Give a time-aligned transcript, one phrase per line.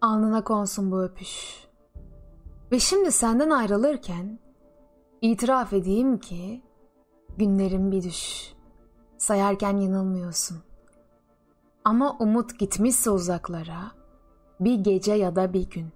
[0.00, 1.64] Alnına konsun bu öpüş.
[2.72, 4.38] Ve şimdi senden ayrılırken
[5.20, 6.62] itiraf edeyim ki
[7.38, 8.52] günlerim bir düş.
[9.16, 10.58] Sayarken yanılmıyorsun.
[11.84, 13.92] Ama umut gitmişse uzaklara
[14.60, 15.86] bir gece ya da bir gün.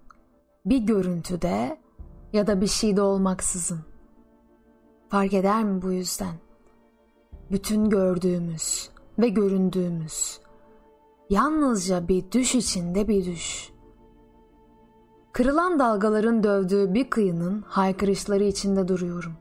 [0.67, 1.79] Bir görüntüde
[2.33, 3.81] ya da bir şeyde olmaksızın.
[5.09, 6.35] Fark eder mi bu yüzden?
[7.51, 10.41] Bütün gördüğümüz ve göründüğümüz
[11.31, 13.73] yalnızca bir düş içinde bir düş.
[15.33, 19.33] Kırılan dalgaların dövdüğü bir kıyının haykırışları içinde duruyorum.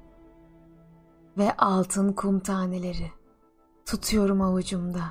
[1.38, 3.11] Ve altın kum taneleri
[3.86, 5.02] tutuyorum avucumda.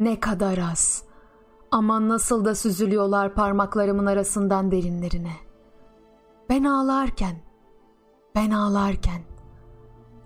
[0.00, 1.04] Ne kadar az.
[1.70, 5.32] Ama nasıl da süzülüyorlar parmaklarımın arasından derinlerine.
[6.52, 7.36] Ben ağlarken,
[8.34, 9.22] ben ağlarken,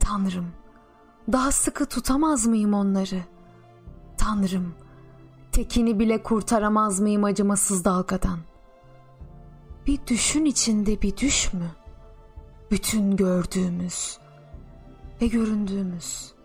[0.01, 0.47] Tanrım,
[1.33, 3.21] daha sıkı tutamaz mıyım onları?
[4.19, 4.75] Tanrım,
[5.53, 8.57] tekini bile kurtaramaz mıyım acımasız dalgadan?''
[9.87, 11.71] bir düşün içinde bir düş mü?
[12.71, 14.19] Bütün gördüğümüz
[15.23, 16.36] ve göründüğümüz.